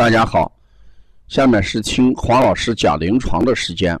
[0.00, 0.50] 大家好，
[1.28, 4.00] 下面是听黄老师讲临床的时间。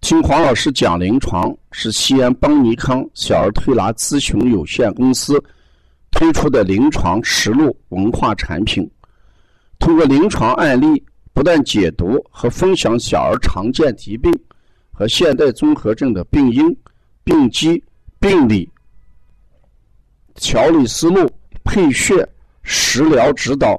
[0.00, 5.38] 听黄老师讲临床是西安邦尼康小儿推拿咨询有限公司
[6.10, 8.90] 推出的临床实录文化产品，
[9.78, 14.32] 通过临床案例，不断解读和分享小儿常见疾病
[14.90, 16.74] 和现代综合症的病因、
[17.22, 17.84] 病机、
[18.18, 18.66] 病理、
[20.36, 21.30] 调理思路、
[21.62, 22.26] 配穴、
[22.62, 23.78] 食疗指导。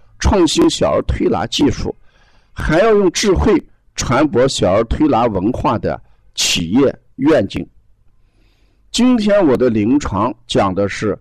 [0.21, 1.93] 创新小儿推拿技术，
[2.53, 3.61] 还要用智慧
[3.95, 6.01] 传播小儿推拿文化的
[6.35, 7.67] 企业愿景。
[8.91, 11.17] 今天我的临床讲的是，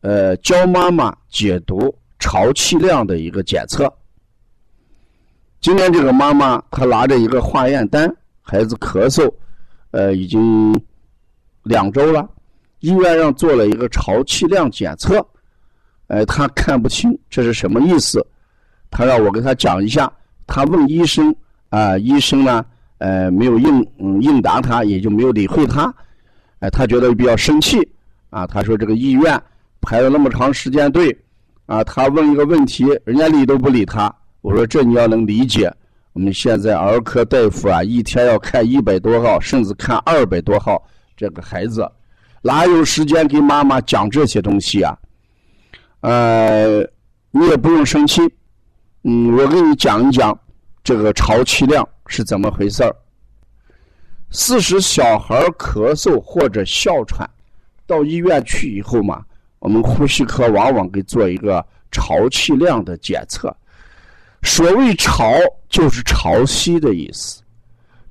[0.00, 3.90] 呃，教妈妈解读潮气量的一个检测。
[5.60, 8.10] 今天这个妈妈她拿着一个化验单，
[8.42, 9.32] 孩子咳嗽，
[9.90, 10.74] 呃，已经
[11.62, 12.28] 两周了，
[12.80, 15.24] 医院让做了一个潮气量检测，
[16.08, 18.26] 呃，她看不清这是什么意思。
[18.90, 20.12] 他让我跟他讲一下，
[20.46, 21.34] 他问医生
[21.68, 22.64] 啊，医生呢，
[22.98, 23.86] 呃，没有应
[24.20, 25.94] 应答他，也就没有理会他，
[26.58, 27.78] 哎，他觉得比较生气
[28.30, 28.46] 啊。
[28.46, 29.40] 他说这个医院
[29.80, 31.16] 排了那么长时间队
[31.66, 34.12] 啊，他问一个问题，人家理都不理他。
[34.40, 35.72] 我说这你要能理解，
[36.12, 40.82] 我们现在儿科大夫啊，一天要看一百多号，甚至看二百多号
[41.16, 41.88] 这个孩子，
[42.42, 44.98] 哪有时间给妈妈讲这些东西啊？
[46.00, 46.80] 呃，
[47.30, 48.20] 你也不用生气。
[49.02, 50.38] 嗯，我给你讲一讲
[50.84, 52.94] 这个潮气量是怎么回事儿。
[54.30, 57.28] 四十小孩咳嗽或者哮喘，
[57.86, 59.22] 到医院去以后嘛，
[59.58, 63.54] 我们呼吸科往往给做一个潮气量的检测。
[64.42, 65.32] 所谓潮，
[65.68, 67.42] 就是潮汐的意思，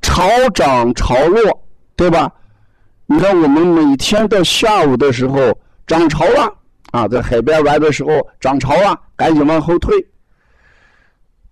[0.02, 1.64] 潮涨潮落，
[1.96, 2.32] 对吧？
[3.06, 6.54] 你看我们每天到下午的时候涨潮了
[6.92, 9.96] 啊，在海边玩的时候涨潮了，赶紧往后退。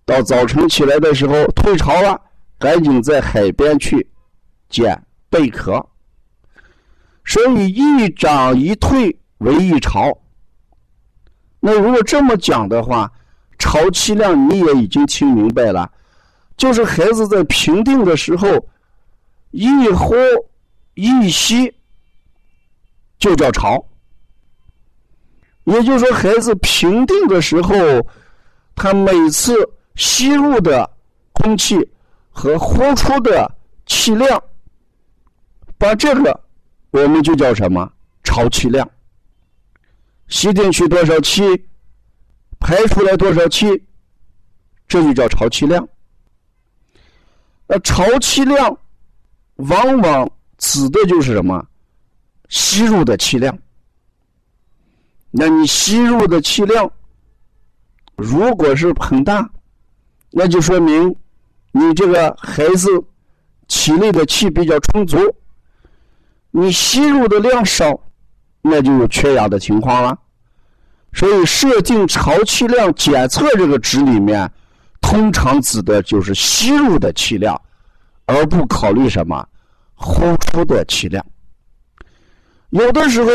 [0.08, 2.18] 到早晨起来的时候，退潮了，
[2.58, 4.08] 赶紧在海边去
[4.70, 5.86] 捡贝壳。
[7.26, 10.18] 所以一涨一退为一潮。
[11.60, 13.12] 那如果这么讲的话，
[13.58, 15.92] 潮气量你也已经听明白了，
[16.56, 18.48] 就是孩子在平定的时候，
[19.50, 20.14] 一呼
[20.94, 21.74] 一吸
[23.18, 23.84] 就叫潮。
[25.64, 27.74] 也就是说，孩子平定的时候，
[28.74, 29.54] 他每次。
[29.98, 30.88] 吸入的
[31.32, 31.76] 空气
[32.30, 33.52] 和呼出的
[33.84, 34.40] 气量，
[35.76, 36.40] 把这个
[36.92, 37.92] 我们就叫什么
[38.22, 38.88] 潮气量。
[40.28, 41.42] 吸进去多少气，
[42.60, 43.66] 排出来多少气，
[44.86, 45.86] 这就叫潮气量。
[47.66, 48.78] 那潮气量
[49.56, 51.66] 往往指的就是什么？
[52.48, 53.58] 吸入的气量。
[55.30, 56.88] 那你吸入的气量
[58.14, 59.50] 如果是很大。
[60.30, 61.14] 那就说明
[61.72, 62.88] 你这个孩子
[63.66, 65.18] 体内的气比较充足，
[66.50, 67.98] 你吸入的量少，
[68.62, 70.18] 那就有缺氧的情况了。
[71.14, 74.50] 所以设定潮气量检测这个值里面，
[75.00, 77.58] 通常指的就是吸入的气量，
[78.26, 79.46] 而不考虑什么
[79.94, 81.24] 呼出的气量。
[82.70, 83.30] 有的时候，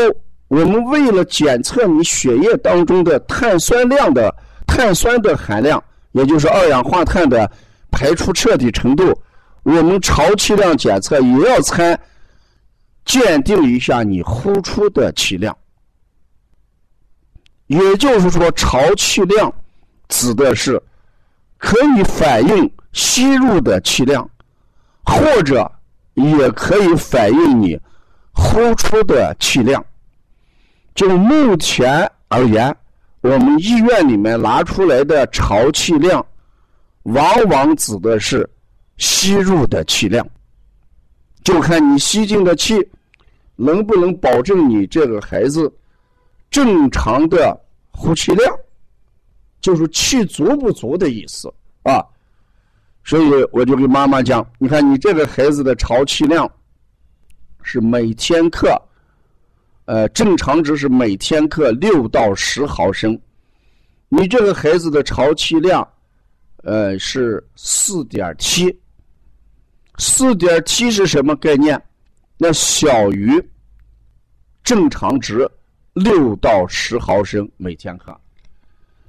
[0.46, 4.34] 我们为了检测你血液当中的碳酸量的
[4.66, 5.82] 碳酸的含量。
[6.14, 7.50] 也就是二氧化碳的
[7.90, 9.12] 排出彻底程度，
[9.64, 11.98] 我们潮气量检测也要参
[13.04, 15.56] 鉴定一下你呼出的气量。
[17.66, 19.52] 也就是说，潮气量
[20.08, 20.80] 指的是
[21.58, 24.30] 可以反映吸入的气量，
[25.04, 25.68] 或者
[26.14, 27.76] 也可以反映你
[28.32, 29.84] 呼出的气量。
[30.94, 32.74] 就目前而言。
[33.24, 36.24] 我们医院里面拿出来的潮气量，
[37.04, 38.46] 往往指的是
[38.98, 40.28] 吸入的气量，
[41.42, 42.86] 就看你吸进的气
[43.56, 45.72] 能不能保证你这个孩子
[46.50, 47.58] 正常的
[47.90, 48.54] 呼气量，
[49.58, 51.48] 就是气足不足的意思
[51.82, 52.04] 啊。
[53.04, 56.46] 所以我就跟妈妈讲，你看你这个孩子的潮气量
[57.62, 58.78] 是每天克。
[59.86, 63.18] 呃，正常值是每天克六到十毫升。
[64.08, 65.86] 你这个孩子的潮气量，
[66.62, 68.76] 呃，是四点七。
[69.98, 71.80] 四点七是什么概念？
[72.36, 73.42] 那小于
[74.62, 75.48] 正常值
[75.92, 78.16] 六到十毫升每天克。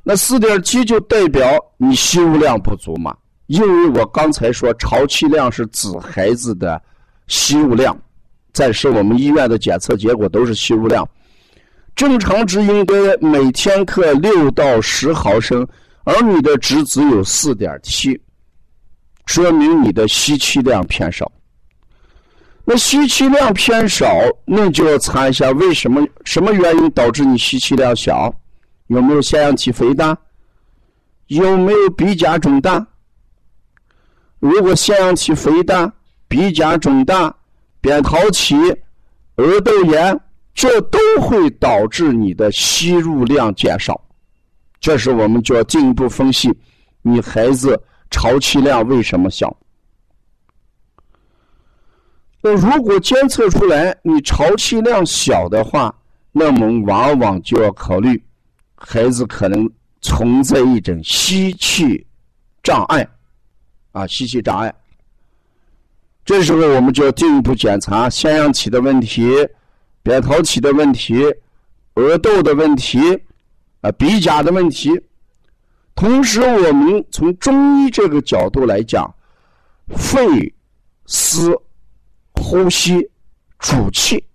[0.04, 3.16] 那四点七就代表你吸入量不足嘛？
[3.48, 6.80] 因为我刚才说潮气量是指孩子的
[7.27, 7.98] 吸入量，
[8.56, 11.06] 暂时我们医院的检测结果都是吸入量，
[11.94, 15.68] 正常值应该每天克六到十毫升，
[16.06, 18.18] 而你的值只有四点七。
[19.25, 21.30] 说明你的吸气量偏少。
[22.63, 24.07] 那吸气量偏少，
[24.46, 26.08] 那就要查一下为什么？
[26.24, 28.34] 什么原因导致你吸气量小？
[28.88, 30.18] 有没有腺样体肥大？
[31.28, 32.88] 有没有鼻甲肿大？
[34.40, 35.92] 如果腺样体肥大、
[36.28, 37.36] 鼻甲肿大、
[37.86, 38.56] 扁桃体、
[39.36, 40.20] 额窦炎，
[40.56, 44.04] 这都会导致你的吸入量减少。
[44.80, 46.52] 这时我们就要进一步分析
[47.04, 47.80] 你孩子。
[48.10, 49.56] 潮气量为什么小？
[52.42, 55.94] 那如果监测出来你潮气量小的话，
[56.32, 58.24] 那么往往就要考虑
[58.76, 59.70] 孩子可能
[60.02, 62.06] 存在一种吸气
[62.64, 63.06] 障碍
[63.92, 64.74] 啊，吸气障碍。
[66.25, 69.30] 这时候我们就要进一步检查腺样体的问题、
[70.01, 71.24] 扁桃体的问题、
[71.94, 73.00] 额窦的问题
[73.81, 74.89] 啊、鼻甲的问题。
[75.94, 79.10] 同时，我们从中医这个角度来讲，
[79.95, 80.51] 肺、
[81.06, 81.56] 司、
[82.33, 83.07] 呼吸
[83.60, 84.25] 主气。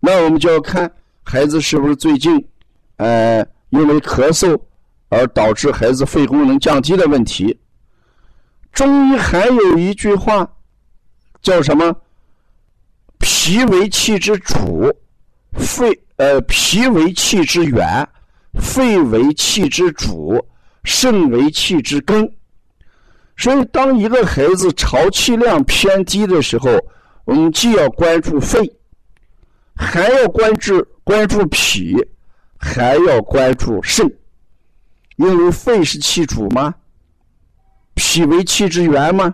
[0.00, 0.88] 那我们就要看
[1.24, 2.46] 孩子是不是最近，
[2.98, 4.56] 呃，因为咳嗽
[5.08, 7.58] 而导致孩子肺功能降低的问题。
[8.70, 10.48] 中医还有一句话，
[11.42, 11.94] 叫什么？
[13.18, 14.94] 脾为气之主，
[15.52, 18.08] 肺呃，脾为气之源。
[18.60, 20.44] 肺为气之主，
[20.82, 22.32] 肾为气之根。
[23.36, 26.70] 所以，当一个孩子潮气量偏低的时候，
[27.24, 28.58] 我们既要关注肺，
[29.76, 31.94] 还要关注关注脾，
[32.56, 34.10] 还要关注肾。
[35.16, 36.74] 因为肺是气主吗？
[37.94, 39.32] 脾为气之源吗？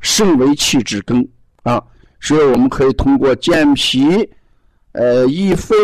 [0.00, 1.28] 肾为气之根
[1.70, 1.82] 啊。
[2.20, 4.28] 所以，我们可以通过健脾、
[4.92, 5.76] 呃益肺、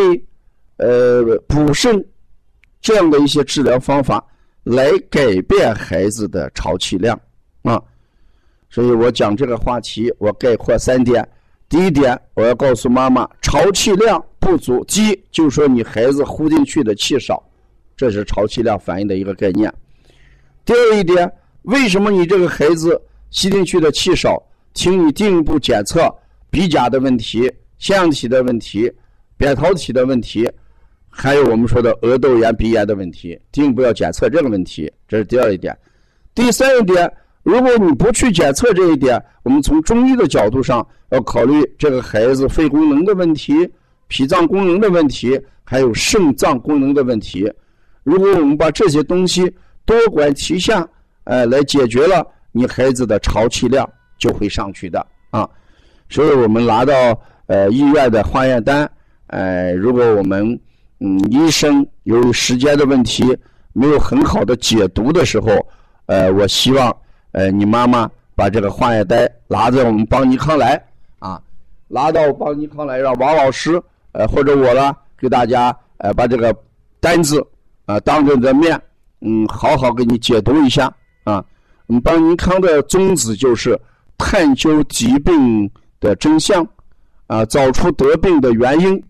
[0.77, 2.03] 呃补肾。
[2.81, 4.21] 这样的一些治疗方法
[4.65, 7.17] 来改变孩子的潮气量
[7.61, 7.81] 啊，
[8.69, 11.25] 所以我讲这个话题，我概括三点：
[11.69, 17.41] 第一点，我要告诉妈妈，潮气量不足，低，就是说你孩子呼进去的气少，
[17.95, 19.73] 这是潮气量反映的一个概念。
[20.65, 21.31] 第二一点，
[21.61, 24.43] 为什么你这个孩子吸进去的气少？
[24.73, 26.13] 请你进一步检测
[26.49, 28.91] 鼻甲的问题、腺样体的问题、
[29.37, 30.49] 扁桃体的问题。
[31.15, 35.77] 还有我们说的额窦炎、鼻炎的问题，进一步要检测这个问题，这是第二一点。
[36.33, 37.11] 第三一点，
[37.43, 43.53] 如果你不去检测这一点，我们从中医的角度上要考虑这个孩子肺功能的问题、
[44.07, 47.47] 脾脏功能的问题，还有肾脏功能的问题。
[48.03, 49.47] 如果我们把这些东西
[49.85, 50.87] 多管齐下，
[51.25, 53.87] 呃，来解决了，你孩子的潮气量
[54.23, 55.49] 就会上去的啊。
[56.09, 56.93] 所以我们拿到
[57.47, 58.89] 呃医院的化验单，
[59.27, 60.57] 呃，如果我们
[60.99, 63.37] 嗯，医生由于时间的问题
[63.73, 65.47] 没有很好的解读的时候，
[66.05, 66.95] 呃，我希望
[67.33, 70.81] 呃你妈妈把这个化验单拿着我们邦尼康来
[71.19, 71.41] 啊，
[71.89, 73.81] 拿到邦尼康来，让王老师
[74.13, 76.55] 呃或者我呢给大家呃把这个
[77.01, 77.45] 单子
[77.85, 78.79] 啊当着你的面
[79.19, 80.85] 嗯好好给你解读一下
[81.25, 81.43] 啊。
[81.87, 83.77] 我们邦尼康的宗旨就是
[84.23, 86.65] 探究疾病的真相
[87.27, 89.03] 啊，找出得病的原因。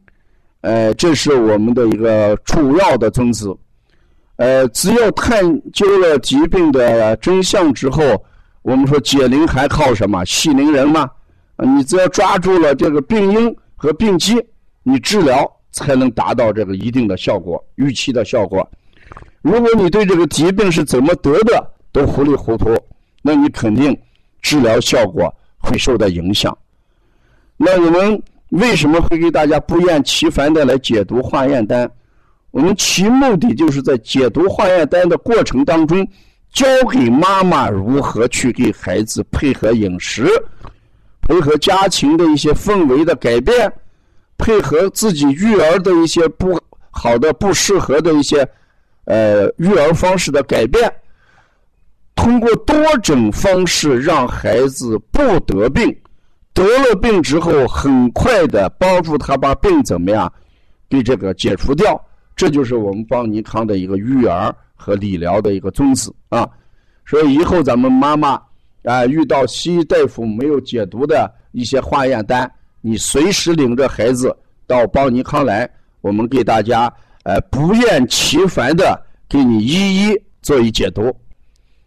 [0.62, 3.46] 呃，这是我们的一个主要的宗旨。
[4.38, 8.01] 呃，只要探究了疾病的真相之后，
[8.63, 10.25] 我们说解铃还靠什么？
[10.25, 11.08] 系铃人嘛。
[11.58, 14.43] 你只要抓住了这个病因和病机，
[14.82, 18.67] 你治疗才能达到这个一定的效果，预期的效果。
[19.43, 22.75] 如果你对这个疾病是怎么得的都糊里糊涂，
[23.22, 23.96] 那你肯定
[24.44, 26.56] 治疗效果会受到影响。
[27.58, 28.22] 那我们。
[28.62, 31.90] 为什么会给大家不厌其烦的来解读化验单？
[32.52, 36.08] 我们其目的就是在解读化验单的过程当中，
[36.52, 40.28] 教给妈妈如何去给孩子配合饮食，
[41.22, 43.74] 配合家庭的一些氛围的改变，
[44.38, 46.56] 配合自己育儿的一些不
[46.92, 48.48] 好的、不适合的一些
[49.06, 50.94] 呃育儿方式的改变，
[52.15, 55.96] 通过多种方式让孩子不得病。
[56.53, 60.32] 得了病之后，很快的帮助他把病怎么样，
[60.88, 62.00] 给这个解除掉。
[62.36, 66.48] 这就是我们邦尼康的一个育儿和理疗的一个宗旨啊。
[67.05, 68.39] 所以以后咱们妈妈
[68.84, 72.50] 啊遇到西医大夫没有解读的一些化验单，
[72.82, 74.36] 你随时领着孩子
[74.67, 75.67] 到邦尼康来，
[76.01, 76.91] 我们给大家
[77.24, 81.12] 呃不厌其烦的给你一一做一解读。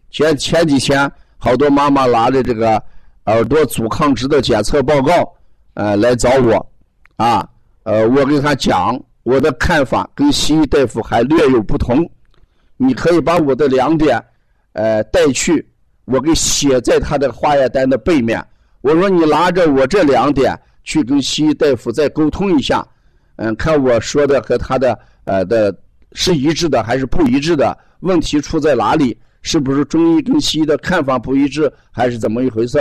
[0.09, 2.81] 前前几天好多妈妈拿着这个
[3.25, 5.33] 耳朵阻抗值的检测报告
[5.73, 6.71] 呃来找我
[7.17, 7.47] 啊，
[7.83, 12.09] 呃我跟他讲我的看法跟西医大夫还略有不同，
[12.77, 14.23] 你可以把我的两点。
[14.73, 15.67] 呃，带去，
[16.05, 18.45] 我给写在他的化验单的背面。
[18.81, 22.87] 我说你拿着我这两点去跟西医大夫再沟通一下，
[23.37, 25.75] 嗯，看我说的和他的呃的
[26.11, 29.19] 是一致的还是不一致的，问题出在哪里？
[29.47, 32.77] 是不是中医跟西医的看法不一致，还是怎么一回事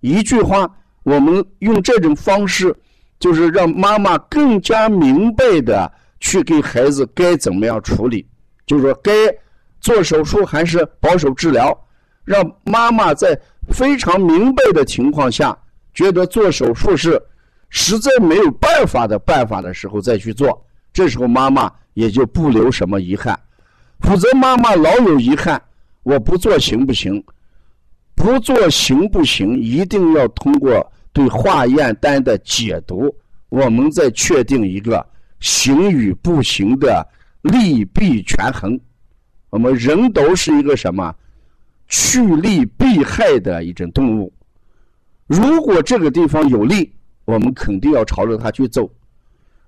[0.00, 0.68] 一句话，
[1.04, 2.74] 我们用这种方式，
[3.20, 8.26] 就是让妈妈更加明白的去给孩子该怎么样处理，
[8.66, 9.12] 就是说该。
[9.84, 11.76] 做手术还是保守治疗，
[12.24, 13.36] 让妈妈在
[13.72, 15.58] 非常明白的情况下，
[15.92, 17.20] 觉得做手术是
[17.68, 23.36] 实在没有办法的办法的时候再去做，这时候妈妈也就不留什么遗憾。
[24.02, 25.60] 否则妈妈老有遗憾，
[26.02, 27.22] 我不做行不行？
[28.14, 29.58] 不做行不行？
[29.58, 33.14] 一定要通过对化验单的解读，
[33.48, 35.04] 我们再确定一个
[35.40, 37.06] 行与不行的
[37.42, 38.78] 利弊权衡。
[39.50, 41.14] 我们人都是一个什么
[41.88, 44.32] 趋利避害的一种动物。
[45.26, 46.92] 如果这个地方有利，
[47.24, 48.84] 我们肯定要朝着它去走；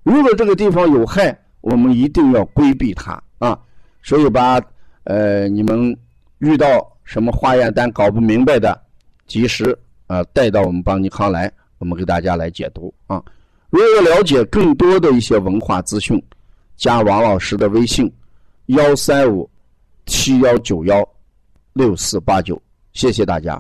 [0.03, 3.59] 如果这个地方有害，我们一定要规避它啊。
[4.03, 4.61] 所以把
[5.05, 5.97] 呃你们
[6.45, 8.81] 遇到什么化验单搞不明白的，
[9.27, 13.23] 及时啊带到我们邦尼康来，我们给大家来解读啊。
[13.71, 16.23] 如果了解更多的一些文化资讯，
[16.77, 18.13] 加王老师的微信
[18.67, 19.49] 幺三五。
[20.07, 21.03] 七幺九幺
[21.73, 22.61] 六四八九，
[22.93, 23.59] 谢谢大家。